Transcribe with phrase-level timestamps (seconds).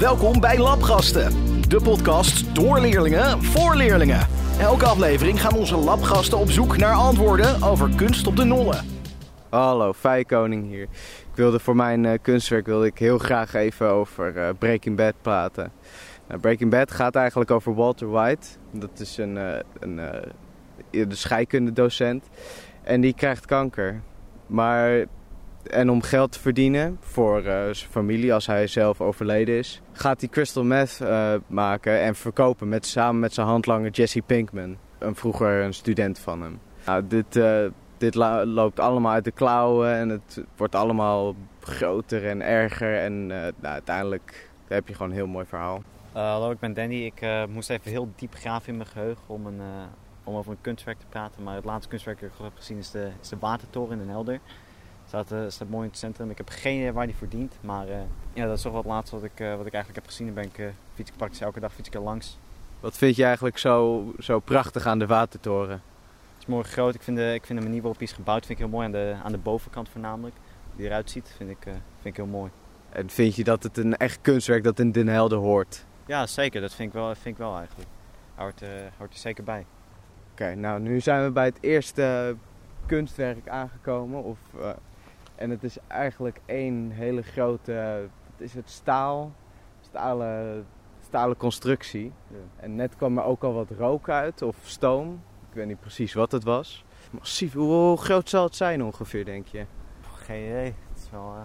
[0.00, 1.32] Welkom bij Labgasten,
[1.68, 4.26] de podcast door leerlingen voor leerlingen.
[4.60, 8.84] Elke aflevering gaan onze labgasten op zoek naar antwoorden over kunst op de nollen.
[9.48, 9.94] Hallo,
[10.26, 10.82] Koning hier.
[10.82, 15.14] Ik wilde voor mijn eh, kunstwerk wilde ik heel graag even over eh, Breaking Bad
[15.22, 15.72] praten.
[16.28, 18.46] Nou, Breaking Bad gaat eigenlijk over Walter White.
[18.70, 20.00] Dat is een, uh, een
[20.90, 22.24] de scheikundedocent.
[22.82, 24.00] En die krijgt kanker.
[24.46, 25.04] Maar
[25.66, 30.20] en om geld te verdienen voor uh, zijn familie als hij zelf overleden is, gaat
[30.20, 34.76] hij crystal meth uh, maken en verkopen met, samen met zijn handlanger Jesse Pinkman.
[34.98, 36.60] Een vroeger een student van hem.
[36.86, 37.64] Nou, dit, uh,
[37.96, 38.14] dit
[38.44, 42.98] loopt allemaal uit de klauwen en het wordt allemaal groter en erger.
[42.98, 45.82] En nou, uiteindelijk heb je gewoon een heel mooi verhaal.
[46.12, 47.04] hallo, ik ben Danny.
[47.04, 49.60] Ik moest even heel diep graven in mijn geheugen om, een,
[50.24, 51.42] om over een kunstwerk te praten.
[51.42, 54.08] Maar het laatste kunstwerk dat ik heb gezien is de, is de Watertoren in Den
[54.08, 54.40] Helder
[55.22, 56.30] staat, uh, staat mooi in het centrum.
[56.30, 57.54] Ik heb geen idee waar die verdient.
[57.60, 57.94] Maar uh,
[58.32, 60.26] ja, dat is toch wat laatste wat ik, uh, wat ik eigenlijk heb gezien.
[60.26, 62.38] Dan ben ik fiets ik praktisch elke dag fiets ik er langs.
[62.80, 65.82] Wat vind je eigenlijk zo, zo prachtig aan de watertoren?
[66.32, 66.94] Het is mooi groot.
[66.94, 68.86] Ik vind de, ik vind de manier waarop hij is gebouwd vind ik heel mooi.
[68.86, 70.34] Aan de, aan de bovenkant voornamelijk.
[70.66, 72.50] Hoe die eruit ziet vind ik, vind ik heel mooi.
[72.90, 75.84] En vind je dat het een echt kunstwerk dat in Den Helder hoort?
[76.06, 76.60] Ja, zeker.
[76.60, 77.88] Dat vind ik wel, vind ik wel eigenlijk.
[78.34, 78.62] Hoort,
[78.98, 79.66] hoort er zeker bij.
[80.32, 82.36] Oké, nou nu zijn we bij het eerste
[82.86, 84.22] kunstwerk aangekomen.
[84.22, 84.38] Of
[85.34, 89.32] en het is eigenlijk één hele grote, het is het staal,
[89.80, 90.66] stalen,
[91.04, 92.12] stalen constructie.
[92.28, 92.36] Ja.
[92.56, 95.22] En net kwam er ook al wat rook uit of stoom.
[95.48, 96.84] Ik weet niet precies wat het was.
[97.10, 99.66] Massief, hoe groot zal het zijn ongeveer denk je?
[100.14, 101.34] Geen idee, het is wel...
[101.36, 101.40] Uh...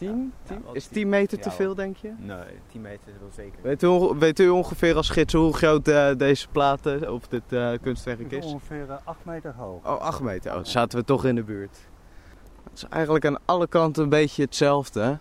[0.00, 0.32] 10?
[0.48, 2.12] Ja, is 10 meter te veel, denk je?
[2.18, 3.62] Nee, 10 meter is wel zeker.
[3.62, 3.88] Weet u,
[4.18, 8.44] weet u ongeveer als gids hoe groot uh, deze platen of dit uh, kunstwerk is?
[8.44, 9.86] Ongeveer 8 meter hoog.
[9.86, 10.54] Oh, 8 meter.
[10.56, 11.89] Oh, zaten we toch in de buurt.
[12.80, 15.18] Is eigenlijk aan alle kanten een beetje hetzelfde.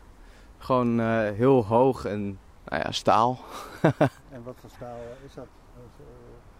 [0.58, 3.40] Gewoon uh, heel hoog en nou ja, staal.
[4.32, 5.48] en wat voor staal is dat?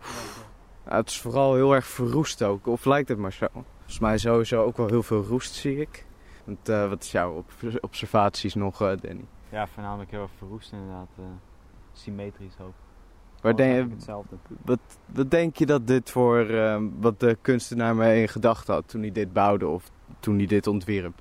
[0.02, 3.48] Uh, het is vooral heel erg verroest ook, of lijkt het maar zo.
[3.52, 6.06] Volgens mij sowieso ook wel heel veel roest zie ik.
[6.44, 7.46] Want, uh, wat is jouw
[7.80, 9.26] observaties nog, Danny?
[9.50, 11.10] Ja, voornamelijk heel erg verroest inderdaad.
[11.92, 12.74] symmetrisch ook.
[13.42, 14.36] Waar denk, hetzelfde.
[14.66, 16.48] Wat, wat denk je dat dit voor,
[17.00, 19.68] wat de kunstenaar mee in gedachten had toen hij dit bouwde?
[19.68, 21.18] Of toen hij dit ontwierp?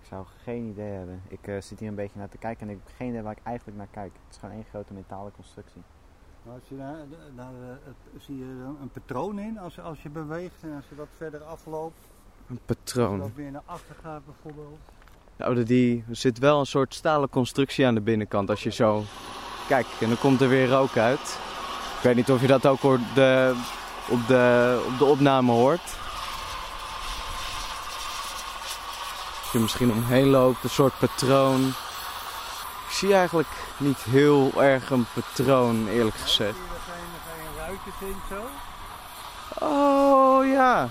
[0.00, 1.22] Ik zou geen idee hebben.
[1.28, 3.36] Ik uh, zit hier een beetje naar te kijken en ik heb geen idee waar
[3.36, 4.12] ik eigenlijk naar kijk.
[4.12, 5.82] Het is gewoon één grote metalen constructie.
[6.46, 6.96] Als je daar,
[7.36, 7.52] daar
[7.84, 8.44] het, zie je
[8.80, 12.00] een patroon in als, als je beweegt en als je wat verder afloopt.
[12.46, 13.20] Een patroon?
[13.20, 14.78] Als je weer naar achter gaat bijvoorbeeld.
[15.36, 19.02] Nou, die, er zit wel een soort stalen constructie aan de binnenkant als je zo...
[19.68, 21.38] Kijk, en dan komt er weer rook uit.
[21.96, 23.54] Ik weet niet of je dat ook op de,
[24.10, 25.98] op de, op de opname hoort.
[29.52, 31.66] Je misschien omheen loopt, een soort patroon.
[32.88, 36.56] Ik zie eigenlijk niet heel erg een patroon, eerlijk gezegd.
[38.00, 38.42] In zo.
[39.66, 40.88] Oh ja.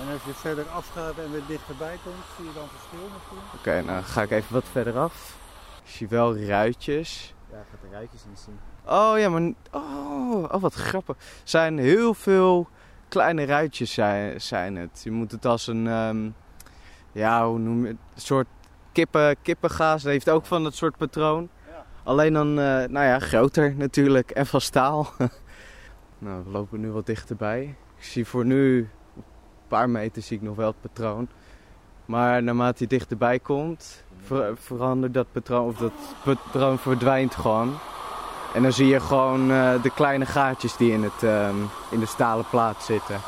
[0.00, 3.58] En als je verder afgaat en weer dichterbij komt, zie je dan verschil misschien?
[3.58, 5.36] Oké, nou ga ik even wat verder af.
[5.84, 7.34] Ik zie wel ruitjes.
[7.50, 8.58] Ja, gaat de ruitjes niet zien.
[8.84, 9.52] Oh ja, maar...
[9.70, 11.16] Oh, oh wat grappig.
[11.16, 12.68] Er zijn heel veel
[13.08, 15.00] kleine ruitjes zijn, zijn het.
[15.04, 15.86] Je moet het als een...
[15.86, 16.34] Um,
[17.16, 17.96] ja, hoe noem je het?
[18.14, 18.46] Een soort
[18.92, 20.02] kippen, kippengaas.
[20.02, 21.48] Dat heeft ook van dat soort patroon.
[21.68, 21.84] Ja.
[22.02, 25.08] Alleen dan, uh, nou ja, groter natuurlijk en van staal.
[26.18, 27.74] nou, we lopen nu wat dichterbij.
[27.96, 29.22] Ik zie voor nu, een
[29.68, 31.28] paar meter zie ik nog wel het patroon.
[32.04, 35.92] Maar naarmate je dichterbij komt, ver verandert dat patroon, of dat
[36.24, 37.74] patroon verdwijnt gewoon.
[38.54, 42.06] En dan zie je gewoon uh, de kleine gaatjes die in, het, um, in de
[42.06, 43.20] stalen plaat zitten.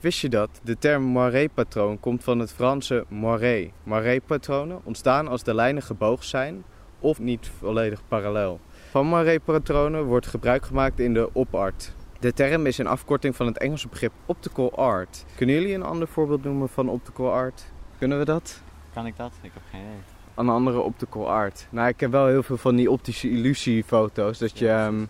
[0.00, 0.60] Wist je dat?
[0.62, 3.70] De term moiré-patroon komt van het Franse moiré.
[3.82, 6.64] Moiré-patronen ontstaan als de lijnen gebogen zijn
[7.00, 8.60] of niet volledig parallel.
[8.90, 11.92] Van moiré-patronen wordt gebruik gemaakt in de op-art.
[12.20, 15.24] De term is een afkorting van het Engelse begrip optical art.
[15.36, 17.64] Kunnen jullie een ander voorbeeld noemen van optical art?
[17.98, 18.60] Kunnen we dat?
[18.92, 19.32] Kan ik dat?
[19.42, 19.92] Ik heb geen idee.
[20.34, 21.66] Een andere optical art.
[21.70, 24.38] Nou, ik heb wel heel veel van die optische illusiefoto's.
[24.38, 24.68] Dat je...
[24.68, 25.08] Um,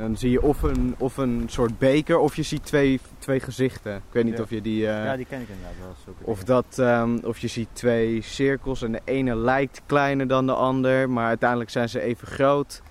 [0.00, 3.96] dan zie je of een, of een soort beker of je ziet twee, twee gezichten.
[3.96, 4.42] Ik weet niet ja.
[4.42, 4.82] of je die...
[4.82, 5.74] Uh, ja, die ken ik inderdaad
[6.04, 6.14] wel.
[6.20, 10.54] Of, dat, um, of je ziet twee cirkels en de ene lijkt kleiner dan de
[10.54, 12.82] ander, maar uiteindelijk zijn ze even groot.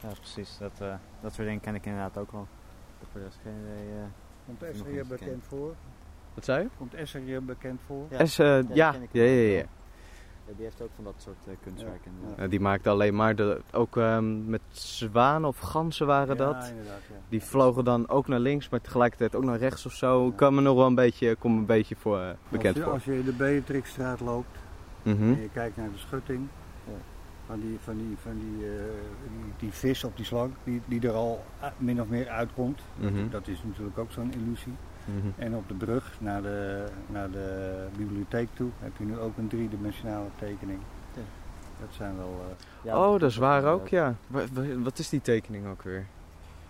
[0.00, 0.56] Ja, precies.
[0.58, 2.46] Dat, uh, dat soort dingen ken ik inderdaad ook wel.
[3.12, 3.86] Dat is geen idee...
[3.96, 4.04] Uh,
[4.46, 5.74] Komt Esser hier bekend voor?
[6.34, 6.68] Wat zei je?
[6.78, 8.06] Komt Esser hier bekend voor?
[8.10, 9.64] Ja, Esser, ja, ja, ja, ja.
[10.52, 12.12] Ja, die heeft ook van dat soort uh, kunstwerken.
[12.36, 12.42] Ja.
[12.42, 12.48] Ja.
[12.48, 16.72] die maakte alleen maar de, ook um, met zwanen of ganzen waren dat.
[17.28, 20.28] Die vlogen dan ook naar links, maar tegelijkertijd ook naar rechts of zo.
[20.28, 22.82] Ik kan me nog wel een beetje, kom een beetje voor, uh, bekend als je,
[22.82, 22.92] voor.
[22.92, 24.58] Als je in de Beatrixstraat loopt
[25.02, 25.32] mm -hmm.
[25.32, 26.48] en je kijkt naar de schutting,
[27.46, 28.82] van die, van die, van die, eh,
[29.22, 31.44] die, die vis op die slang, die, die er al
[31.76, 32.80] min of meer uitkomt.
[32.96, 33.28] Mhm.
[33.30, 34.72] Dat is natuurlijk ook zo'n illusie.
[35.04, 35.26] Mhm.
[35.42, 39.48] En op de brug naar de, naar de bibliotheek toe heb je nu ook een
[39.48, 40.78] driedimensionale tekening.
[41.14, 41.20] Ja.
[41.80, 42.40] Dat zijn wel...
[42.48, 44.14] eh, Ja, oh, dat is waar ook, ja.
[44.26, 46.06] Wa- wa- Wat is die tekening ook weer?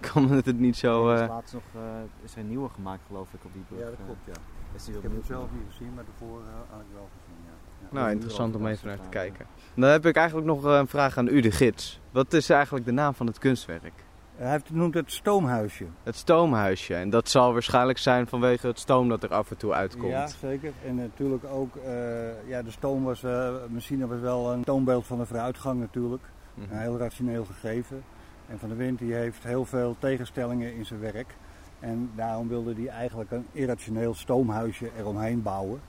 [0.00, 1.08] Ik kan het niet zo...
[1.08, 1.80] Er is eh, laatst nog eh,
[2.24, 3.78] is er een nieuwe gemaakt, geloof ik, op die brug.
[3.80, 4.32] ja, dat klopt, ja.
[4.74, 7.44] Is die Ik heb hem zelf niet gezien, maar de vorige had ik wel gezien,
[7.44, 7.52] ja.
[7.90, 7.94] ja.
[8.00, 9.46] Nou, interessant om even naar te kijken.
[9.74, 12.00] Dan heb ik eigenlijk nog een vraag aan u, de gids.
[12.10, 14.04] Wat is eigenlijk de naam van het kunstwerk?
[14.42, 15.84] Hij noemt het stoomhuisje.
[16.02, 16.94] Het stoomhuisje.
[16.94, 20.10] En dat zal waarschijnlijk zijn vanwege het stoom dat er af en toe uitkomt.
[20.10, 20.72] Ja, zeker.
[20.86, 25.18] En natuurlijk ook, eh, ja, de stoom was, eh machine was wel een toonbeeld van
[25.18, 26.22] de vooruitgang natuurlijk.
[26.54, 26.72] Mhm.
[26.72, 28.02] Een heel rationeel gegeven.
[28.48, 31.34] En Van der Wind die heeft heel veel tegenstellingen in zijn werk.
[31.80, 35.80] En daarom wilde hij eigenlijk een irrationeel stoomhuisje eromheen bouwen.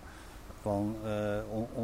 [0.61, 1.37] Van, eh,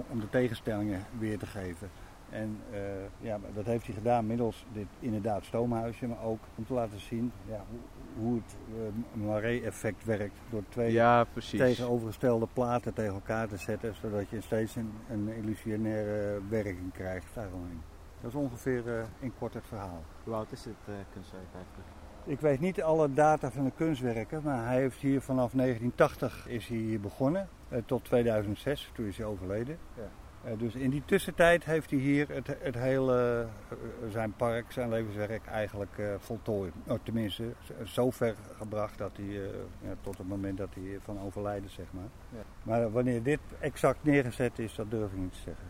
[0.10, 1.90] om de tegenstellingen weer te geven.
[2.30, 2.80] En eh,
[3.20, 6.08] ja, dat heeft hij gedaan middels dit inderdaad stoomhuisje.
[6.08, 7.80] Maar ook om te laten zien ja, hoe,
[8.24, 10.38] hoe het uh, Maré-effect werkt.
[10.50, 11.60] Door twee Ja, precies.
[11.60, 17.82] tegenovergestelde platen tegen elkaar te zetten, zodat je steeds een, een illusionaire werking krijgt daaromheen.
[18.22, 20.04] Dat is ongeveer eh, in kort het verhaal.
[20.24, 21.88] Hoe oud is dit eh, kunstwerk eigenlijk?
[22.26, 26.68] Ik weet niet alle data van de kunstwerken, maar hij heeft hier vanaf 1980 is
[26.68, 29.78] hij hier begonnen eh, tot 2006, toen is hij overleden.
[29.96, 30.10] Ja.
[30.44, 33.78] Eh, dus in die tussentijd heeft hij hier het, het hele, eh,
[34.12, 36.74] zijn park, zijn levenswerk eigenlijk eh, voltooid.
[36.88, 37.54] Oh, tenminste,
[37.84, 39.44] zo ver gebracht dat hij, eh,
[39.82, 42.10] ja, tot het moment dat hij van overlijden, zeg maar.
[42.30, 42.44] Ja.
[42.64, 45.66] Maar wanneer dit exact neergezet is, dat durf ik niet te zeggen.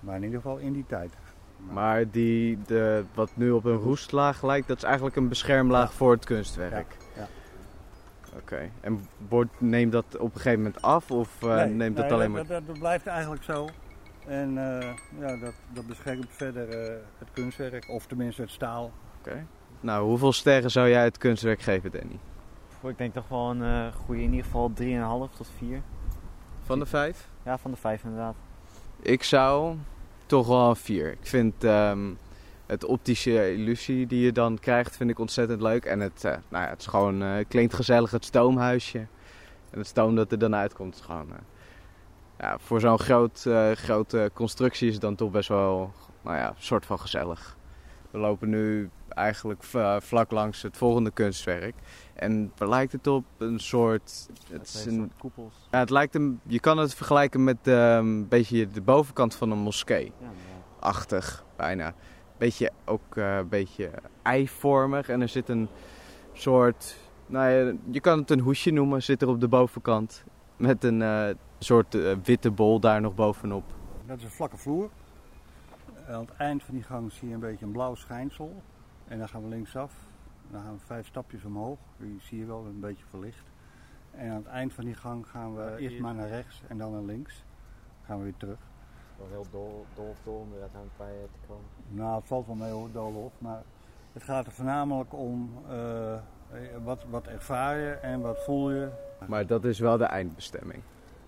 [0.00, 1.12] Maar in ieder geval in die tijd.
[1.70, 6.12] Maar die, de, wat nu op een roestlaag lijkt, dat is eigenlijk een beschermlaag voor
[6.12, 6.96] het kunstwerk.
[7.14, 7.28] Ja, ja.
[8.36, 8.70] Oké.
[8.80, 12.14] En wordt, neemt dat op een gegeven moment af of eh, Nee, neemt dat nee,
[12.14, 12.40] alleen maar...
[12.40, 13.68] dat, dat, dat blijft eigenlijk zo.
[14.26, 14.88] En eh,
[15.18, 18.92] ja, dat, dat beschermt verder eh, het kunstwerk, of tenminste het staal.
[19.18, 19.46] Oké.
[19.80, 22.18] Nou, hoeveel sterren zou jij het kunstwerk geven, Danny?
[22.82, 24.72] Ik denk toch wel een eh goede, in ieder geval
[25.28, 25.82] 3,5 tot 4.
[26.62, 27.28] Van de vijf?
[27.42, 28.34] Ja, van de 5 inderdaad.
[29.02, 29.76] Ik zou
[30.26, 31.12] toch wel een 4.
[31.12, 32.12] Ik vind ehm,
[32.66, 35.84] het optische illusie die je dan krijgt, vind ik ontzettend leuk.
[35.84, 38.98] En het, eh, nou ja, het is gewoon, eh, klinkt gezellig, het stoomhuisje.
[39.70, 41.28] En het stoom dat er dan uitkomt is gewoon...
[42.38, 45.92] ja, voor zo'n groot, eh, grote constructie is het dan toch best wel,
[46.22, 47.56] nou ja, een soort van gezellig.
[48.10, 49.62] We lopen nu eigenlijk
[49.98, 51.74] vlak langs het volgende kunstwerk.
[52.14, 53.24] En waar lijkt het op?
[53.38, 54.28] Een soort...
[54.50, 55.68] Het is een, soort koepels.
[55.70, 59.50] ja, het lijkt een, je kan het vergelijken met ehm, een beetje de bovenkant van
[59.50, 60.12] een moskee.
[60.20, 60.26] Ja.
[60.80, 61.94] Achtig, bijna.
[62.38, 63.90] Beetje, ook eh, een beetje
[64.22, 65.08] eivormig.
[65.08, 65.68] En er zit een
[66.32, 66.96] soort,
[67.26, 70.24] nou ja, je kan het een hoesje noemen, zit er op de bovenkant.
[70.56, 73.64] Met een eh, soort eh, witte bol daar nog bovenop.
[74.06, 74.90] Dat is een vlakke vloer.
[76.08, 78.62] Aan het eind van die gang zie je een beetje een blauw schijnsel.
[79.08, 79.92] En dan gaan we linksaf.
[80.50, 81.78] Dan gaan we vijf stapjes omhoog.
[81.96, 83.44] Die zie je wel een beetje verlicht.
[84.10, 86.78] En aan het eind van die gang gaan we Ja, eerst maar naar rechts en
[86.78, 87.34] dan naar links.
[87.34, 88.58] Dan gaan we weer terug.
[89.18, 91.64] Wel heel dol, dol of dol om er uiteindelijk bij eh, te komen.
[91.88, 93.32] Nou, het valt wel mee hoor, Doolhof.
[93.38, 93.62] Maar
[94.12, 96.18] het gaat er voornamelijk om eh,
[96.84, 98.88] wat, wat ervaar je en wat voel je.
[99.26, 100.82] Maar dat is wel de eindbestemming.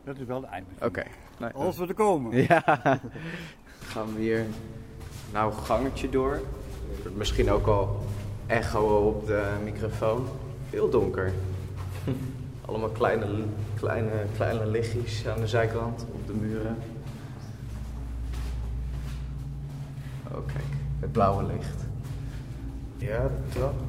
[0.08, 0.98] Dat is wel de eindbestemming.
[0.98, 1.08] Oké.
[1.38, 2.36] Nou, Als we er komen.
[2.48, 2.62] Ja.
[3.78, 4.46] Gaan we hier
[5.32, 6.40] nou een gangetje door.
[7.16, 8.04] Misschien ook al
[8.46, 10.26] echo op de microfoon.
[10.68, 11.32] Veel donker.
[12.66, 13.26] Allemaal kleine,
[13.74, 16.76] kleine, kleine lichtjes aan de zijkant op de muren.
[20.32, 20.64] Oh kijk,
[21.00, 21.84] het blauwe licht.
[22.96, 23.87] Ja, de trap.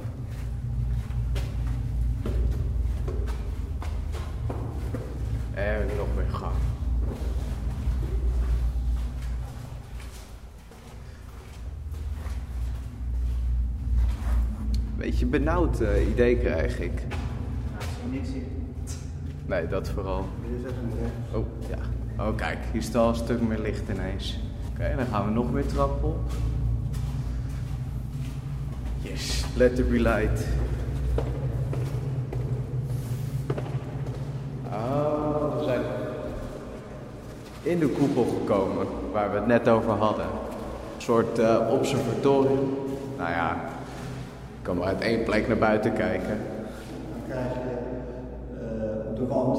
[5.60, 6.54] En nog meer gang.
[14.98, 17.02] Beetje benauwd eh, idee krijg ik.
[19.46, 20.28] Nee, dat vooral.
[21.34, 21.78] Oh, ja.
[22.26, 24.40] Oh, kijk, hier is al een stuk meer licht ineens.
[24.72, 26.32] Oké, dan gaan we nog meer trap op.
[29.02, 30.48] Yes, let there be light.
[37.70, 40.26] In de koepel gekomen, waar we het net over hadden.
[40.26, 42.78] Een soort eh, observatorium.
[43.18, 43.52] Nou ja,
[44.58, 46.38] ik kan maar uit één plek naar buiten kijken.
[46.38, 47.78] Dan krijg je
[48.60, 49.58] eh, op de wand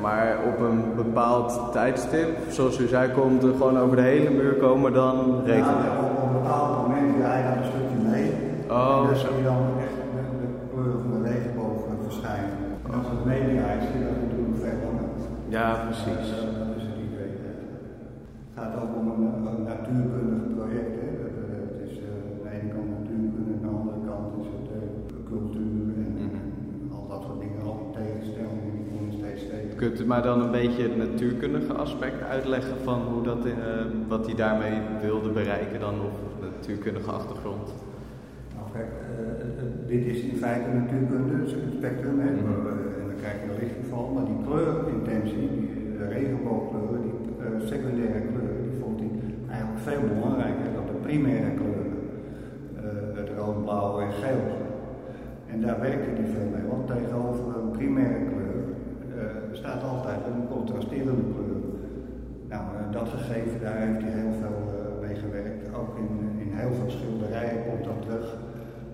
[0.00, 4.54] maar op een bepaald tijdstip, zoals u zei, komt er gewoon over de hele muur
[4.54, 5.92] komen, dan regent het.
[5.92, 8.30] Ja, op een bepaald moment draai je dan een stukje mee.
[8.70, 12.56] Oh, en dan je dan echt de, de kleuren van de regenboog verschijnen.
[12.86, 15.08] En als het meedraait, zie je dat natuurlijk veel langer.
[15.56, 16.26] Ja, precies.
[16.34, 17.32] Dat, dat is het idee.
[18.46, 20.92] Het gaat ook om een, een natuurkundig project.
[21.00, 21.08] Hè.
[21.22, 24.48] Dat, eh, Het is eh, aan de ene kant natuurkunde, aan de andere kant is
[24.56, 24.82] het eh,
[25.30, 26.36] cultuur en, Mhm.
[26.38, 26.46] en
[26.96, 29.42] al dat soort dingen, al die tegenstellingen die komen steeds
[30.06, 33.52] mij dan een beetje het natuurkundige aspect uitleggen van hoe dat, eh,
[34.08, 37.72] wat hij daarmee wilde bereiken dan op natuurkundige achtergrond?
[38.54, 42.14] Nou, kijk, eh, eh, dit is in feite natuurkunde, dus het spectrum.
[42.14, 42.24] Mhm.
[42.24, 45.68] Eh, en dan krijg je een lichtgeval, maar die kleurintentie, die
[45.98, 49.10] de regenboogkleuren, die eh, secundaire kleuren, die vond hij
[49.54, 51.92] eigenlijk veel belangrijker dan de primaire kleuren.
[52.76, 54.44] Eh, het rood, blauw en geel.
[55.52, 58.20] En daar werkte hij veel mee, want tegenover een primaire
[59.56, 61.60] staat altijd een contrasterende kleur.
[62.52, 65.74] Nou, eh, dat gegeven, daar heeft hij heel veel eh, mee gewerkt.
[65.80, 66.10] Ook in,
[66.44, 68.26] in heel veel schilderijen komt dat terug.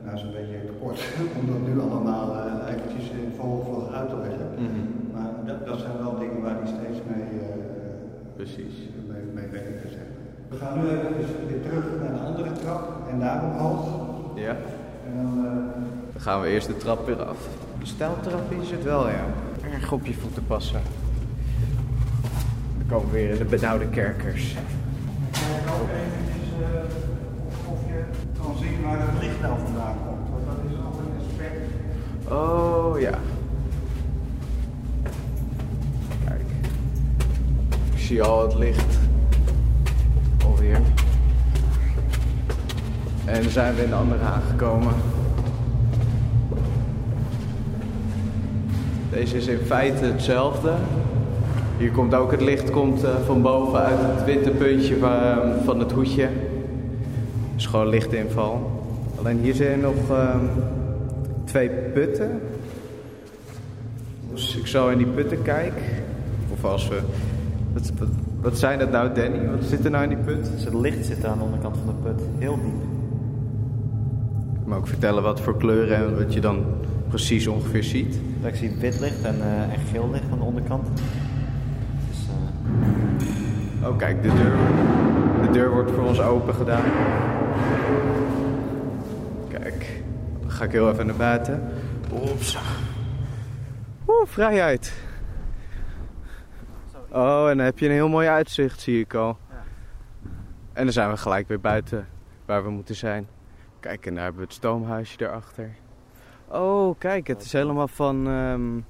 [0.02, 1.00] Nou, is een beetje te kort
[1.38, 4.48] om dat nu allemaal eh, eventjes in volle vlog uit te leggen.
[5.14, 7.46] Maar dat, dat zijn wel dingen waar hij steeds mee, eh,
[8.36, 8.74] Precies.
[9.08, 9.62] mee, mee.
[9.96, 10.06] Zeg.
[10.08, 10.48] maar.
[10.48, 13.86] We gaan nu even weer terug naar de andere trap en daar omhoog.
[14.34, 14.56] Ja.
[15.06, 15.52] En dan, eh,
[16.12, 17.48] Dan gaan we eerst de trap weer af.
[17.78, 19.24] De stijltrap is het wel, ja.
[19.72, 20.80] Erg op je voeten passen.
[22.78, 24.54] Dan komen we weer in de benauwde kerkers.
[25.30, 26.48] Kijk ook eventjes
[27.66, 28.04] of je
[28.42, 30.28] kan zien waar het licht nou vandaan komt.
[30.30, 31.60] Want dat is ook een aspect.
[32.32, 33.18] Oh ja.
[36.24, 36.40] Kijk.
[37.92, 38.98] Ik zie al het licht.
[40.44, 40.80] Alweer.
[43.24, 44.92] En dan zijn we in de andere aangekomen.
[49.10, 50.72] Deze is in feite hetzelfde.
[51.78, 55.18] Hier komt ook het licht komt, eh, van boven uit het witte puntje van,
[55.64, 56.28] van het hoedje.
[57.56, 58.82] is gewoon lichtinval.
[59.18, 60.44] Alleen hier zijn nog ehm,
[61.44, 62.40] twee putten.
[64.32, 65.82] Dus ik zal in die putten kijken.
[66.52, 67.00] Of als we.
[67.72, 68.08] Wat, wat,
[68.40, 69.50] wat zijn dat nou, Danny?
[69.50, 70.50] Wat zit er nou in die put?
[70.52, 72.82] Dus het licht zit aan de onderkant van de put, heel diep.
[74.60, 76.64] Ik mag ook vertellen wat voor kleuren en wat je dan
[77.10, 78.20] precies ongeveer ziet.
[78.42, 80.88] Ik zie wit licht en, eh, en geel licht aan de onderkant.
[82.08, 84.56] Dus, eh, Oh, kijk, de deur,
[85.46, 86.82] de deur wordt voor ons open gedaan.
[89.48, 90.02] Kijk,
[90.40, 91.68] dan ga ik heel even naar buiten.
[92.12, 92.58] Oeps.
[94.08, 94.92] Oeh, vrijheid.
[97.08, 99.38] Oh, en dan heb je een heel mooi uitzicht, zie ik al.
[99.50, 99.62] Ja.
[100.72, 102.06] En dan zijn we gelijk weer buiten
[102.46, 103.26] waar we moeten zijn.
[103.80, 105.70] Kijk, en daar hebben we het stoomhuisje daarachter.
[106.50, 108.80] Oh, kijk, het is helemaal van ehm,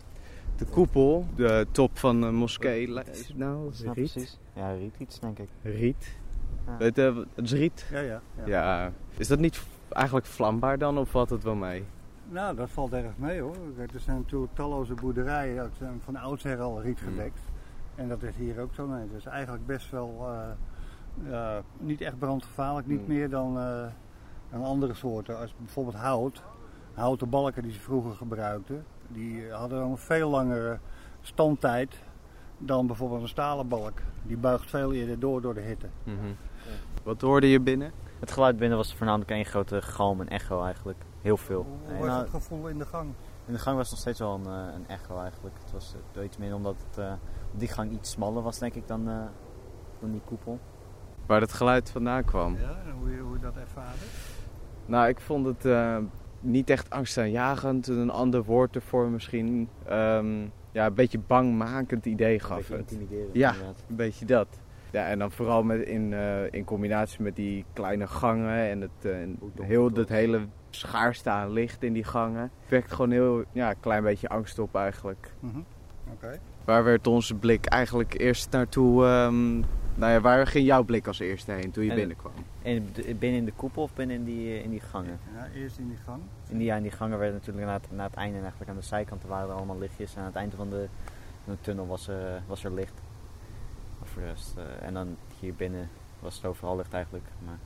[0.57, 2.87] de koepel, de top van de moskee.
[3.11, 4.13] Is het nou ja, riet?
[4.13, 4.39] precies.
[4.53, 5.49] Ja, riet iets denk ik.
[5.63, 6.17] Riet?
[6.67, 6.77] Ja.
[6.77, 7.87] Weet je, het is riet.
[7.91, 8.21] Ja, ja.
[8.37, 8.47] ja.
[8.47, 8.93] Ja.
[9.17, 11.85] Is dat niet eigenlijk vlambaar dan of valt het wel mee?
[12.29, 13.57] Nou, dat valt erg mee hoor.
[13.77, 17.41] Kijk, Er zijn natuurlijk talloze boerderijen, dat zijn van oudsher al riet gedekt.
[17.95, 18.87] En dat is hier ook zo.
[18.87, 23.09] Nee, het is eigenlijk best wel eh, ja, niet echt brandgevaarlijk, niet Hmm.
[23.15, 23.87] meer dan, eh,
[24.51, 25.39] dan andere soorten.
[25.39, 26.43] Als bijvoorbeeld hout,
[27.01, 30.79] houten balken die ze vroeger gebruikten, die hadden dan een veel langere
[31.21, 31.97] standtijd
[32.59, 33.99] dan bijvoorbeeld een stalen balk.
[34.23, 35.87] Die buigt veel eerder door door de hitte.
[37.03, 37.93] Wat hoorde je binnen?
[38.19, 40.99] Het geluid binnen was voornamelijk één grote galm en echo eigenlijk.
[41.23, 41.67] Heel veel.
[41.85, 43.13] Hoe En, was nou, het gevoel in de gang?
[43.47, 45.55] in de gang was het nog steeds wel een, eh, een echo eigenlijk.
[45.63, 47.13] Het was iets meer omdat het eh,
[47.53, 49.15] die gang iets smaller was denk ik dan, eh,
[50.01, 50.59] dan die koepel.
[51.27, 52.57] Waar het geluid vandaan kwam?
[52.57, 54.05] Ja, en hoe je, hoe je dat ervaarde?
[54.87, 55.97] Nou, ik vond het eh,
[56.41, 57.87] niet echt angstaanjagend.
[57.89, 59.69] Een ander woord ervoor misschien.
[59.87, 60.27] Ehm,
[60.73, 62.79] ja, een beetje bangmakend idee Een gaf het.
[62.79, 63.53] intimiderend Ja.
[63.53, 63.85] inderdaad.
[63.89, 64.49] Een beetje dat.
[64.93, 68.91] Ja, en dan vooral met in, eh, in combinatie met die kleine gangen en het,
[69.01, 72.51] eh, en heel, het dat hele schaarstaan licht in die gangen.
[72.69, 75.33] Wekt gewoon heel, ja, een klein beetje angst op eigenlijk.
[76.13, 76.39] Oké.
[76.65, 79.05] Waar werd onze blik eigenlijk eerst naartoe?
[79.05, 79.63] ehm,
[79.95, 82.33] nou ja, waar ging jouw blik als eerste heen toen je En- binnenkwam?
[82.63, 85.19] En binnen in de koepel of binnen in die, eh, in die gangen?
[85.35, 86.21] Ja, eerst in die gang.
[86.49, 88.71] In die, ja, in die gangen werden natuurlijk na het, na het einde en eigenlijk
[88.71, 90.15] aan de zijkanten waren er allemaal lichtjes.
[90.15, 90.87] En aan het einde van de,
[91.45, 92.17] van de tunnel was, eh,
[92.47, 92.95] was er licht.
[93.99, 95.89] Maar voor de rest, eh, en dan hier binnen
[96.21, 97.25] was het overal licht eigenlijk.
[97.45, 97.59] Maar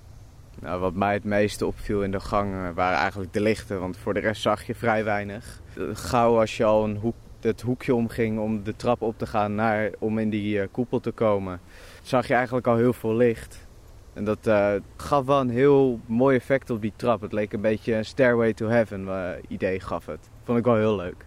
[0.60, 4.14] Nou, wat mij het meeste opviel in de gangen waren eigenlijk de lichten, want voor
[4.14, 5.60] de rest zag je vrij weinig.
[5.92, 9.54] Gauw als je al een hoek, het hoekje omging om de trap op te gaan
[9.54, 11.60] naar, om in die eh, koepel te komen,
[12.06, 13.66] zag je eigenlijk al heel veel licht.
[14.12, 17.20] En dat eh, gaf wel een heel mooi effect op die trap.
[17.20, 20.30] Het leek een beetje een Stairway to Heaven eh, idee gaf het.
[20.44, 21.26] Vond ik wel heel leuk.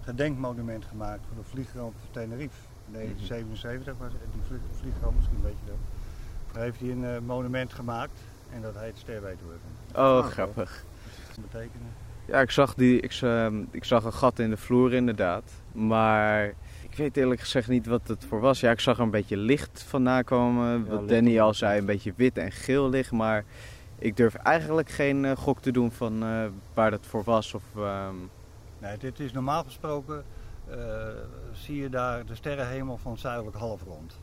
[0.00, 2.56] gedenkmonument gemaakt voor de vliegramp van Tenerife.
[2.86, 5.76] In 1977 was die vlieg, vliegramp, misschien weet je dat.
[6.52, 8.20] Daar heeft hij een eh, monument gemaakt
[8.54, 10.12] en dat heet Stairway to Heaven.
[10.12, 10.30] Oh, oké.
[10.30, 10.84] grappig.
[11.34, 11.82] Dat betekent
[12.26, 15.52] Ja, ik zag, die, ik, ehm, ik zag een gat in de vloer inderdaad.
[15.72, 16.54] Maar
[16.94, 18.60] ik weet eerlijk gezegd niet wat het voor was.
[18.60, 20.86] Ja, ik zag er een beetje licht vandaan komen.
[20.86, 23.10] wat Danny al zei, een beetje wit en geel licht.
[23.12, 23.44] Maar
[23.98, 27.54] ik durf eigenlijk geen eh, gok te doen van eh, waar dat voor was.
[27.54, 28.14] Of, ehm,
[28.78, 30.24] Nee, dit is normaal gesproken,
[30.68, 30.78] eh,
[31.52, 34.20] zie je daar de sterrenhemel van zuidelijk halfrond.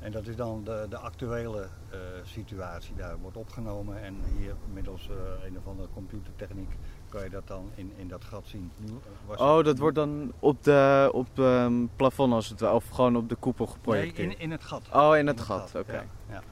[0.00, 2.94] En dat is dan de, de actuele eh, situatie.
[2.96, 6.70] Daar wordt opgenomen en hier middels eh, een of andere computertechniek
[7.08, 8.70] kan je dat dan in, in dat gat zien.
[8.76, 8.92] Nu, eh,
[9.26, 13.16] was Oh, het- dat wordt dan op de op, ehm, plafond als het of gewoon
[13.16, 14.32] op de koepel Nee, geprojecteerd?
[14.32, 14.88] in, in het gat.
[14.92, 15.92] Oh, in het gat, oké.
[15.92, 16.42] Ja, ja.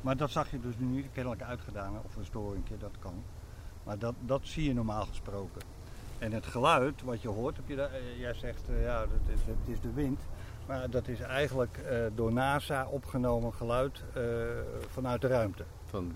[0.00, 3.22] Maar dat zag je dus nu niet kennelijk uitgedaan, of een storingje, dat kan.
[3.84, 5.62] Maar dat, dat zie je normaal gesproken.
[6.18, 9.40] En het geluid wat je hoort, heb je daar, jij zegt eh, ja, dat is,
[9.46, 10.20] het is de wind.
[10.70, 14.22] Maar dat is eigenlijk eh, door NASA opgenomen geluid eh,
[14.88, 15.64] vanuit de ruimte.
[15.84, 16.12] Van,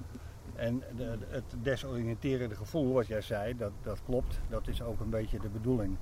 [0.54, 4.40] En de, het desoriënterende gevoel, wat jij zei, dat, dat klopt.
[4.48, 5.96] Dat is ook een beetje de bedoeling.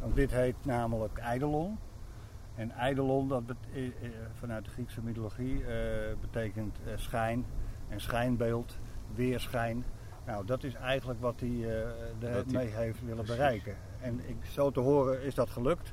[0.00, 1.78] Want dit heet namelijk Eidolon.
[2.54, 3.82] En Eidolon, dat eh,
[4.38, 5.64] vanuit de Griekse mythologie,
[6.20, 7.46] betekent schijn
[7.88, 8.78] en schijnbeeld,
[9.14, 9.84] weerschijn.
[10.26, 11.84] Nou, dat is eigenlijk wat hij
[12.18, 13.76] hij- ermee heeft willen bereiken.
[14.00, 15.92] En ik, zo te horen is dat gelukt.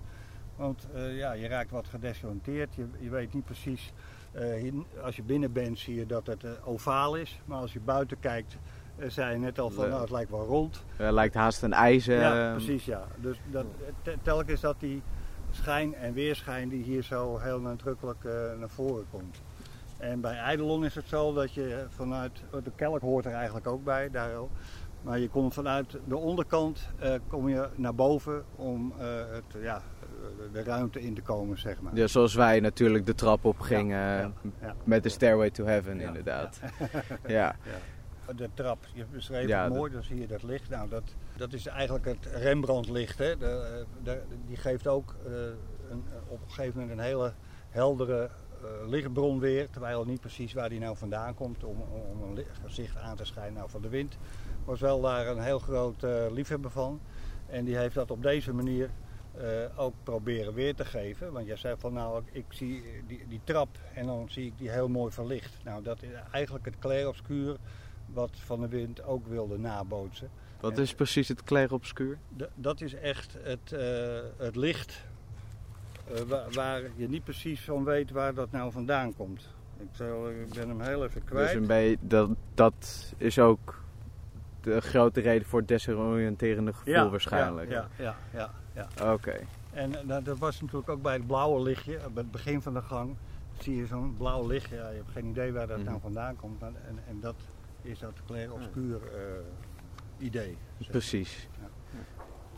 [0.61, 2.75] Want eh, ja, je raakt wat gedesoriënteerd.
[2.75, 3.93] Je, je weet niet precies.
[4.31, 7.39] eh, als je binnen bent zie je dat het eh, ovaal is.
[7.45, 8.57] Maar als je buiten kijkt,
[9.07, 10.83] zei je net al van nou, het lijkt wel rond.
[10.97, 12.19] eh, lijkt haast een ijzer.
[12.19, 13.03] Ja, precies ja.
[13.15, 13.65] Dus dat,
[14.01, 15.01] te- telkens dat die
[15.51, 18.23] schijn en weerschijn die hier zo heel nadrukkelijk
[18.59, 19.41] naar voren komt.
[19.97, 22.31] En bij Eidolon is het zo dat je vanuit,
[22.63, 24.31] de kelk hoort er eigenlijk ook bij, daar.
[25.01, 26.89] Maar je komt vanuit de onderkant
[27.27, 29.81] kom je naar boven om het, ja,
[30.51, 31.95] de ruimte in te komen, zeg maar.
[31.95, 34.31] Ja, zoals wij natuurlijk de trap op gingen ja,
[34.61, 34.75] ja.
[34.83, 36.59] met de Stairway to Heaven inderdaad.
[37.27, 37.55] Ja.
[38.35, 40.69] De trap, je beschreef het mooi, dan zie je dat licht.
[40.69, 41.03] Nou, dat,
[41.37, 43.17] dat is eigenlijk het Rembrandt-licht.
[43.17, 43.37] Hè.
[43.37, 45.31] De, eh, de- die geeft ook eh,
[45.89, 47.33] een, op een gegeven moment een hele
[47.69, 48.29] heldere
[48.61, 49.69] eh, lichtbron weer.
[49.69, 53.53] Terwijl niet precies waar die nou vandaan komt om, om een gezicht aan te schijnen.
[53.53, 54.17] Nou, van de wind
[54.65, 56.99] was wel daar een heel groot eh, liefhebber van.
[57.47, 58.89] En die heeft dat op deze manier
[59.37, 59.43] eh,
[59.75, 61.31] ook proberen weer te geven.
[61.31, 64.69] Want jij zei van nou, ik zie die, die trap en dan zie ik die
[64.71, 65.57] heel mooi verlicht.
[65.63, 67.55] Nou, dat is eigenlijk het clair-obscuur
[68.13, 70.29] wat Van de Wind ook wilde nabootsen.
[70.59, 72.17] Wat is precies het clair obscuur?
[72.37, 75.03] D- dat is echt het, eh, het licht
[76.13, 79.49] eh, wa- waar je niet precies van weet waar dat nou vandaan komt.
[79.79, 81.57] Ik, zal, ik ben hem heel even kwijt.
[81.57, 83.81] Dus beetje, dat, dat is ook
[84.61, 87.69] de grote reden voor het desoriënterende gevoel waarschijnlijk.
[87.69, 89.11] Ja, ja, ja, ja.
[89.13, 89.35] Oké.
[89.73, 91.97] En eh, nou, dat was natuurlijk ook bij het blauwe lichtje.
[91.97, 93.15] Bij het begin van de gang
[93.59, 94.75] zie je zo'n blauw lichtje.
[94.75, 95.85] Ja, je hebt geen idee waar dat Mhm.
[95.87, 96.59] nou vandaan komt.
[96.59, 97.35] Maar, en, en dat
[97.81, 100.57] is dat clair obscuur eh, idee.
[100.79, 100.89] zeg.
[100.89, 101.47] Precies.
[101.61, 101.67] Ja.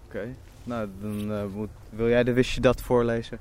[0.06, 0.36] Oké.
[0.63, 3.39] Nou, dan eh, moet, wil jij de wist je dat voorlezen?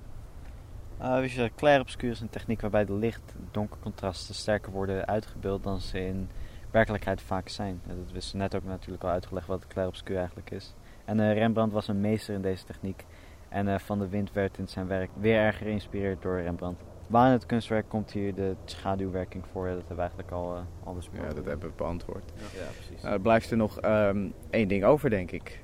[1.01, 5.07] Uh, wist je dat clair obscuur is een techniek waarbij de licht-donker contrasten sterker worden
[5.07, 6.29] uitgebeeld dan ze in
[6.73, 7.81] werkelijkheid vaak zijn.
[7.87, 10.75] Dat wist net ook natuurlijk al uitgelegd wat clair obscuur eigenlijk is.
[11.05, 13.05] En eh, Rembrandt was een meester in deze techniek.
[13.49, 16.81] En eh, Van de Wind werd in zijn werk weer erg geïnspireerd door Rembrandt.
[17.07, 19.67] Waar in het kunstwerk komt hier de schaduwwerking voor?
[19.67, 21.29] Dat hebben we eigenlijk al, uh, al besproken.
[21.29, 22.33] Ja, dat hebben we beantwoord.
[22.37, 23.03] Ja, precies.
[23.03, 25.61] Nou, er blijft er nog ehm, één ding over, denk ik.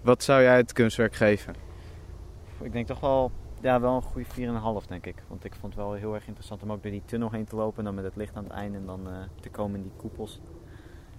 [0.00, 1.54] Wat zou jij het kunstwerk geven?
[2.60, 3.30] Ik denk toch wel,
[3.62, 5.22] ja, wel een goede 4,5 denk ik.
[5.28, 7.56] Want ik vond het wel heel erg interessant om ook door die tunnel heen te
[7.56, 7.78] lopen.
[7.78, 9.92] En dan met het licht aan het einde en dan eh, te komen in die
[9.96, 10.40] koepels.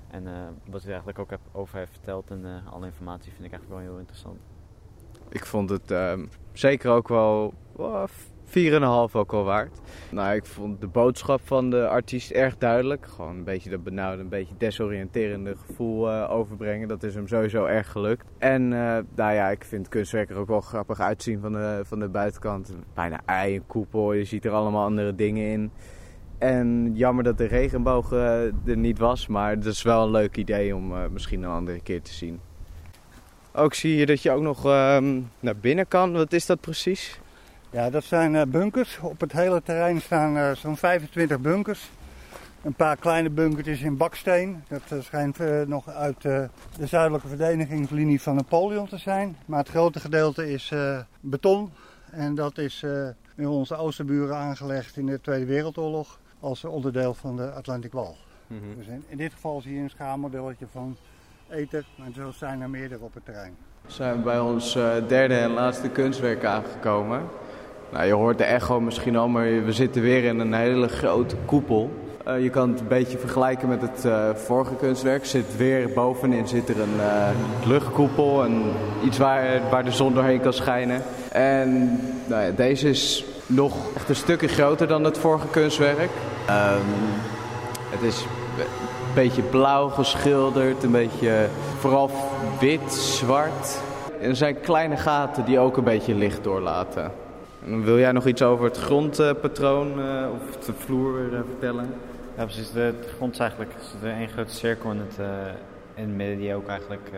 [0.07, 0.33] En eh,
[0.69, 3.81] wat u eigenlijk ook heb, over heeft verteld en eh, alle informatie vind ik eigenlijk
[3.81, 4.39] wel heel interessant.
[5.29, 8.03] Ik vond het ehm, zeker ook wel oh,
[8.57, 9.79] 4,5 ook wel waard.
[10.09, 13.05] Nou, ik vond de boodschap van de artiest erg duidelijk.
[13.05, 16.87] Gewoon een beetje dat benauwde, een beetje desoriënterende gevoel eh, overbrengen.
[16.87, 18.25] Dat is hem sowieso erg gelukt.
[18.37, 21.81] En eh, nou ja, ik vind het kunstwerk er ook wel grappig uitzien van de,
[21.83, 22.73] van de buitenkant.
[22.93, 25.71] Bijna ei, een koepel, je ziet er allemaal andere dingen in.
[26.37, 30.37] En jammer dat de regenboog eh, er niet was, maar het is wel een leuk
[30.37, 32.39] idee om misschien een andere keer te zien.
[33.53, 36.11] Ook zie je dat je ook nog ehm, naar binnen kan.
[36.11, 37.21] Wat is dat precies?
[37.73, 38.99] Ja, dat zijn eh, bunkers.
[39.01, 41.89] Op het hele terrein staan eh, zo'n 25 bunkers.
[42.63, 44.63] Een paar kleine bunkertjes in baksteen.
[44.67, 46.43] Dat eh, schijnt nog uit eh,
[46.77, 49.37] de zuidelijke verdedigingslinie van Napoleon te zijn.
[49.45, 51.71] Maar het grote gedeelte is eh, beton.
[52.11, 57.35] En dat is eh in onze oosterburen aangelegd in de Tweede Wereldoorlog als onderdeel van
[57.35, 58.15] de Atlantic Wall.
[58.77, 60.97] Dus in, in dit geval zie je een schaalmodelletje van
[61.49, 63.55] Eter, en zo zijn er meerdere op het terrein.
[63.81, 64.73] We zijn bij ons
[65.07, 67.21] derde en laatste kunstwerk aangekomen.
[67.93, 71.35] Nou, je hoort de echo misschien al, maar we zitten weer in een hele grote
[71.45, 71.91] koepel.
[72.27, 75.25] Uh, je kan het een beetje vergelijken met het uh, vorige kunstwerk.
[75.25, 76.99] Zit weer bovenin zit er een
[77.65, 78.61] luchtkoepel, en
[79.03, 81.01] iets waar, waar de zon doorheen kan schijnen.
[81.31, 86.11] En nou ja, deze is nog echt een stukje groter dan het vorige kunstwerk.
[86.49, 86.85] Um,
[87.89, 88.25] het is
[88.57, 91.47] een beetje blauw geschilderd, een beetje
[91.79, 92.09] vooral
[92.59, 93.81] wit, zwart.
[94.21, 97.11] Er zijn kleine gaten die ook een beetje licht doorlaten.
[97.65, 101.89] En wil jij nog iets over het grondpatroon uh, of de vloer uh, vertellen?
[102.37, 102.71] Ja, precies.
[102.71, 103.71] De, de grond is eigenlijk
[104.03, 105.25] er één grote cirkel in het, uh,
[105.93, 107.11] in het midden die ook eigenlijk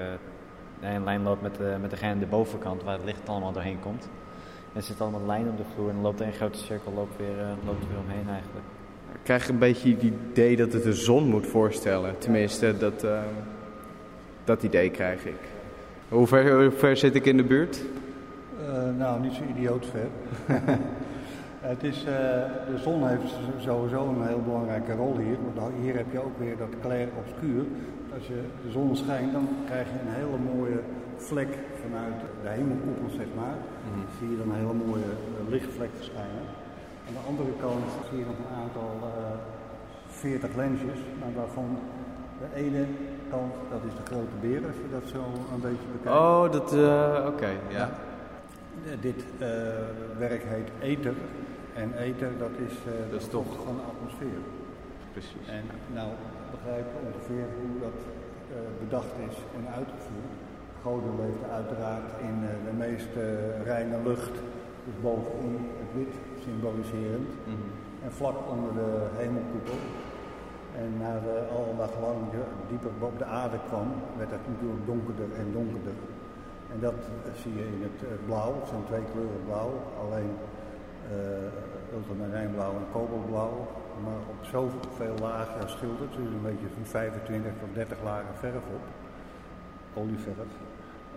[0.82, 3.80] in lijn loopt met, de, met degene aan de bovenkant waar het licht allemaal doorheen
[3.80, 4.10] komt.
[4.74, 7.46] Er zit allemaal lijnen op de vloer en dan loopt één grote cirkel loopt weer,
[7.66, 8.66] loopt weer omheen eigenlijk.
[9.14, 12.18] Ik krijg een beetje het idee dat het de zon moet voorstellen.
[12.18, 13.20] Tenminste, dat, uh,
[14.44, 15.40] dat idee krijg ik.
[16.10, 17.82] Hoe ver, hoe ver zit ik in de buurt?
[18.66, 20.10] Uh, nou, niet zo idioot ver.
[21.72, 22.06] het is, uh,
[22.72, 25.38] de zon heeft sowieso een heel belangrijke rol hier.
[25.56, 27.64] Want hier heb je ook weer dat clair obscuur.
[28.14, 30.80] Als je de zon schijnt, dan krijg je een hele mooie
[31.18, 33.58] vlek vanuit de hemelkoepel, zeg maar.
[33.58, 34.06] Mm -hmm.
[34.20, 35.12] zie je dan een hele mooie
[35.50, 36.46] lichtvlek verschijnen.
[37.08, 39.10] Aan de andere kant zie je nog een aantal uh,
[40.08, 41.78] 40 lensjes, maar waarvan
[42.40, 42.86] de ene
[43.30, 45.22] kant, dat is de grote beer, als je dat zo
[45.54, 46.18] een beetje bekijkt.
[46.18, 47.78] Oh, dat, uh, oké, okay, ja.
[47.78, 47.90] ja.
[49.02, 49.48] Dit uh,
[50.18, 51.14] werk heet ether.
[51.74, 52.76] En ether, dat is,
[53.12, 54.42] dat is toch van de atmosfeer.
[55.12, 55.48] Precies.
[55.60, 56.10] En nou
[56.56, 58.00] begrijp je ongeveer hoe dat
[58.80, 60.36] bedacht is en uitgevoerd.
[60.82, 62.36] Goden leefde uiteraard in
[62.68, 63.14] de meest
[63.64, 64.36] reine lucht,
[64.86, 66.14] dus bovenin het wit
[66.46, 67.30] symboliserend.
[67.48, 67.72] Mm -hmm.
[68.06, 69.80] En vlak onder de hemelkoepel.
[70.82, 72.20] En naar de, al dag lang
[72.70, 75.96] dieper op de aarde kwam, werd het natuurlijk donkerder en donkerder.
[76.74, 76.94] En dat
[77.42, 79.74] zie je in het blauw, het zijn twee kleuren blauw,
[80.04, 80.32] alleen
[81.12, 83.68] uh, ultramarijnblauw en kobaltblauw.
[84.04, 88.86] Maar op zoveel lagen schilderd, dus een beetje van 25 tot 30 lagen verf op,
[89.94, 90.54] olieverf.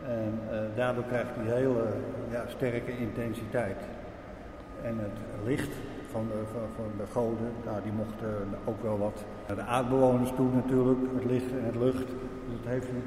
[0.06, 0.40] En
[0.76, 1.84] daardoor krijgt die hele
[2.30, 3.80] ja, sterke intensiteit.
[4.82, 5.74] En het licht
[6.10, 8.34] van de, van, van de goden, nou, die mochten
[8.64, 12.06] ook wel wat de aardbewoners toe natuurlijk, het licht en het lucht.
[12.46, 13.02] Dus het heeft hem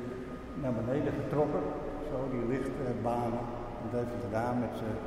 [0.62, 1.62] naar beneden getrokken,
[2.12, 3.40] zo die lichtbanen.
[3.84, 4.98] Dat heeft hij gedaan met zijn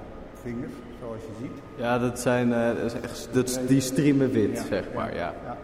[0.43, 1.59] vingers, zoals je ziet.
[1.75, 5.33] Ja, dat zijn uh, dat is echt, dat, die streamen wit, ja, zeg maar, ja.
[5.45, 5.57] ja.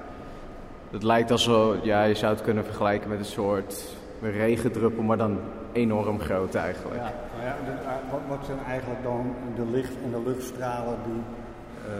[0.91, 5.39] Het lijkt alsof, ja, je zou het kunnen vergelijken met een soort regendruppel, maar dan
[5.73, 7.01] enorm groot eigenlijk.
[7.01, 7.73] Ja, nou ja, de,
[8.11, 11.23] wat, wat, zijn eigenlijk dan de licht- en de luchtstralen die
[11.89, 11.95] uh,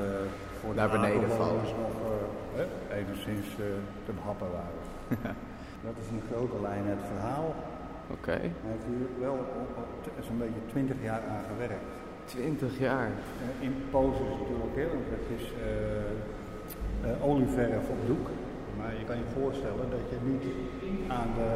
[0.61, 1.55] voor naar beneden vallen?
[1.55, 1.97] nog
[2.57, 3.67] uh, enigszins uh,
[4.05, 4.81] te behappen waren.
[5.87, 7.55] dat is in grote lijnen het verhaal.
[8.11, 8.19] Oké.
[8.19, 8.41] Okay.
[8.63, 9.39] Hij heeft hier wel
[10.27, 11.91] zo'n beetje 20 jaar aan gewerkt.
[12.25, 13.11] 20 jaar?
[13.61, 15.45] in poses natuurlijk, hè, want het is
[17.21, 18.27] olieverf op doek.
[18.79, 20.45] Maar je kan je voorstellen dat je niet
[21.09, 21.53] aan de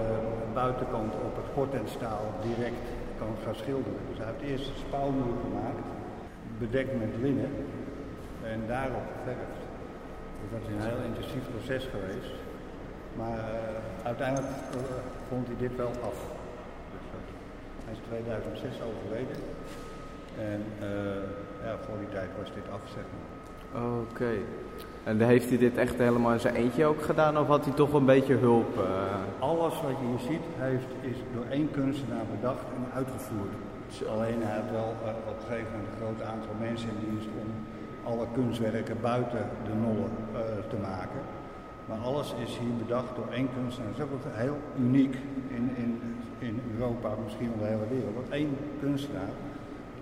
[0.55, 2.87] buitenkant op het kortendstaal direct
[3.19, 4.01] kan gaan schilderen.
[4.09, 5.87] Dus hij heeft eerst een spouwmuur gemaakt,
[6.59, 7.51] bedekt met linnen
[8.53, 9.61] en daarop geverfd.
[10.41, 12.35] Dus dat is een heel intensief proces geweest.
[13.21, 14.81] Maar uh, uiteindelijk uh,
[15.29, 16.19] vond hij dit wel af.
[17.85, 19.37] Hij is 2006 overleden.
[20.51, 20.61] En
[21.65, 23.35] ja, voor die tijd was dit af, zeg maar.
[23.83, 24.11] Oké.
[24.11, 24.41] Okay.
[25.05, 27.93] En heeft hij dit echt helemaal in zijn eentje ook gedaan of had hij toch
[27.93, 28.79] een beetje hulp?
[28.79, 28.85] Uh...
[29.39, 33.55] Alles wat je hier ziet heeft, is door één kunstenaar bedacht en uitgevoerd.
[34.09, 37.29] Alleen hij had wel uh, op een gegeven moment een groot aantal mensen in dienst
[37.43, 37.49] om
[38.11, 41.21] alle kunstwerken buiten de nollen uh, te maken.
[41.89, 43.91] Maar alles is hier bedacht door één kunstenaar.
[43.97, 45.15] Dat is ook heel uniek
[45.49, 48.15] in, in, in Europa, misschien wel de hele wereld.
[48.15, 49.29] Dat één kunstenaar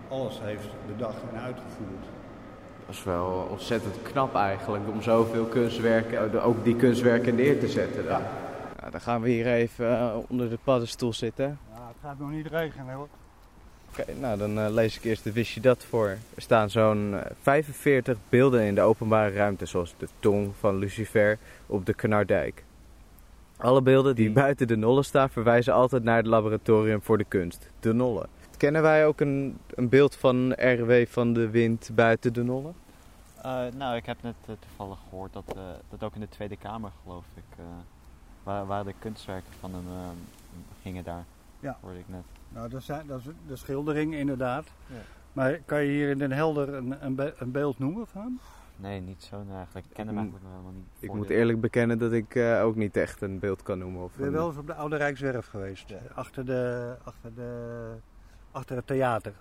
[0.08, 2.04] alles heeft bedacht en uitgevoerd.
[2.86, 8.04] Dat is wel ontzettend knap eigenlijk om zoveel kunstwerken, ook die kunstwerken neer te zetten.
[8.04, 8.20] Dan.
[8.80, 8.90] Ja.
[8.90, 11.58] Dan gaan we hier even uh, onder de paddenstoel zitten.
[11.74, 13.08] Ja, het gaat nog niet regenen hoor.
[13.90, 16.08] Oké, okay, nou dan uh, lees ik eerst de wist je dat voor.
[16.08, 21.38] Er staan zo'n uh, 45 beelden in de openbare ruimte, zoals de tong van Lucifer
[21.66, 22.64] op de Kanardijk.
[23.56, 27.70] Alle beelden die buiten de Nolle staan verwijzen altijd naar het laboratorium voor de kunst,
[27.80, 28.26] de Nolle.
[28.56, 32.72] Kennen wij ook een, een beeld van RW van de wind buiten de Nolle?
[33.44, 36.56] Uh, nou, ik heb net uh, toevallig gehoord dat, uh, dat ook in de Tweede
[36.56, 37.64] Kamer, geloof ik,
[38.42, 39.84] waar, waar de kunstwerken van hem
[40.82, 41.24] gingen daar.
[41.60, 41.76] Ja.
[41.80, 42.24] Hoorde ik net.
[42.48, 44.66] Nou, dat, zijn, dat is de schildering inderdaad.
[44.86, 44.96] Ja.
[45.32, 48.40] Maar kan je hier in Den Helder een, een, be een beeld noemen van hem?
[48.82, 49.86] Nee, niet zo nou, eigenlijk.
[49.86, 50.88] Ik ken hem Ik eigenlijk nog helemaal niet.
[50.98, 54.02] Ik moet ben bekennen dat ik eh, ook niet echt een beeld kan noemen.
[54.02, 55.88] Of Ben je een- wel eens op de Oude Rijkswerf geweest?
[55.88, 55.98] Ja.
[56.14, 57.94] Achter, de, achter, de,
[58.50, 59.32] achter het theater.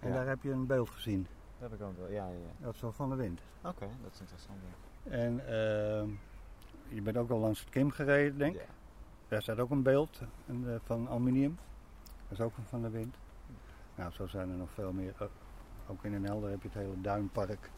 [0.00, 0.14] En Ja.
[0.14, 1.26] daar heb je een beeld gezien.
[1.58, 2.06] Dat heb ik ook wel.
[2.10, 2.64] Ja, ja, ja.
[2.64, 3.40] Dat is wel van de wind.
[3.62, 4.58] Oké, dat is interessant.
[5.02, 5.10] Ja.
[5.10, 6.08] En ehm,
[6.88, 8.60] je bent ook al langs het Kim gereden, denk ik.
[8.60, 8.66] Ja.
[9.28, 11.58] Daar staat ook een beeld een, eh, van aluminium.
[12.28, 13.16] Dat is ook van de wind.
[13.94, 15.14] Nou, zo zijn er nog veel meer.
[15.86, 17.70] Ook in Den Helder heb je het hele duinpark.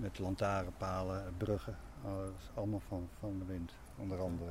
[0.00, 1.76] Met lantaarnpalen, bruggen.
[2.38, 4.50] Is allemaal van, van de wind, onder andere.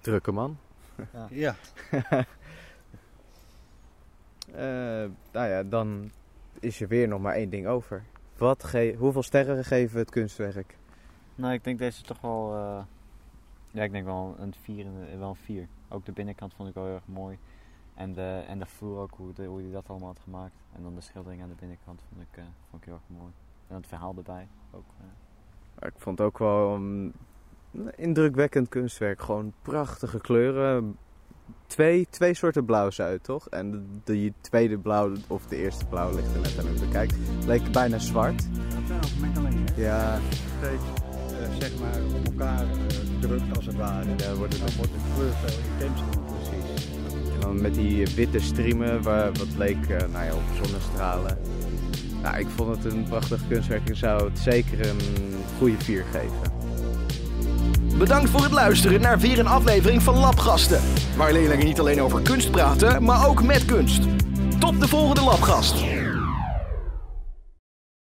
[0.00, 0.58] Drukke man.
[1.30, 1.54] Ja,
[4.54, 6.10] Eh, nou ja, dan
[6.60, 8.04] is er weer nog maar één ding over.
[8.36, 10.76] Wat ge hoeveel sterren geven we het kunstwerk?
[11.34, 12.54] Nou, ik denk deze toch wel.
[12.54, 12.84] eh,
[13.70, 14.86] ja, ik denk wel een 4.
[15.18, 15.68] Wel een 4.
[15.88, 17.38] Ook de binnenkant vond ik wel heel erg mooi.
[17.94, 20.54] En de, en de vloer ook, hoe hij dat allemaal had gemaakt.
[20.72, 23.32] En dan de schildering aan de binnenkant vond ik, eh, vond ik heel erg mooi.
[23.68, 24.84] En het verhaal erbij ook.
[24.98, 25.04] eh.
[25.80, 27.12] Maar Ik vond het ook wel een
[27.96, 29.20] indrukwekkend kunstwerk.
[29.22, 30.96] Gewoon prachtige kleuren.
[31.66, 33.48] Twee, twee soorten blauws uit, toch?
[33.48, 33.70] En
[34.04, 37.16] de, die tweede blauw, of de eerste blauw ligt er net aan hoe je bekijkt,
[37.46, 38.48] leek bijna zwart.
[38.52, 39.64] dat zijn ook mengelingen.
[39.74, 39.82] hè.
[39.82, 40.18] Ja,
[40.58, 40.82] Steeds
[41.40, 44.08] eh, zeg maar op elkaar eh, drukt als het ware.
[44.08, 46.06] Ja, dan wordt het- dan wordt de kleur veel intenser.
[46.24, 46.88] precies.
[47.34, 51.38] En dan met die witte striemen, waar, wat leek eh, nou ja, op zonnestralen.
[52.22, 54.98] Nou, ik vond het een prachtig kunstwerk en zou het zeker een
[55.58, 56.54] goede 4 geven.
[57.98, 60.80] Bedankt voor het luisteren naar weer een aflevering van Labgasten.
[61.16, 64.02] Waar leerlingen niet alleen over kunst praten, maar ook met kunst.
[64.58, 65.95] Tot de volgende Labgast.